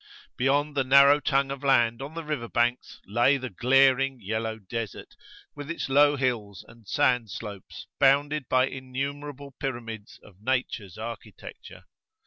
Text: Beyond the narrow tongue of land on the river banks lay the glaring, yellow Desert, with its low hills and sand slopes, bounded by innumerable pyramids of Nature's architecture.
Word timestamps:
Beyond 0.35 0.75
the 0.75 0.83
narrow 0.83 1.19
tongue 1.19 1.51
of 1.51 1.63
land 1.63 2.01
on 2.01 2.15
the 2.15 2.23
river 2.23 2.47
banks 2.49 2.99
lay 3.05 3.37
the 3.37 3.51
glaring, 3.51 4.19
yellow 4.19 4.57
Desert, 4.57 5.13
with 5.53 5.69
its 5.69 5.89
low 5.89 6.15
hills 6.15 6.65
and 6.67 6.87
sand 6.87 7.29
slopes, 7.29 7.85
bounded 7.99 8.49
by 8.49 8.65
innumerable 8.65 9.51
pyramids 9.59 10.19
of 10.23 10.41
Nature's 10.41 10.97
architecture. 10.97 11.83